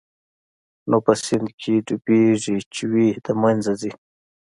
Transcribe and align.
نو 0.89 0.97
په 1.05 1.13
سيند 1.23 1.47
کښې 1.59 1.75
ډوبېږي 1.87 2.57
چوي 2.75 3.07
د 3.25 3.27
منځه 3.41 3.73
ځي. 3.81 3.91